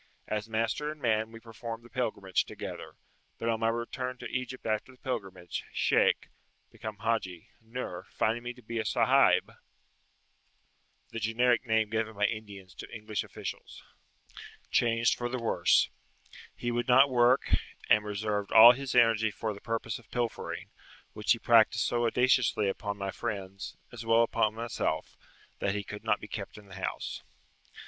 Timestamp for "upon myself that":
24.29-25.75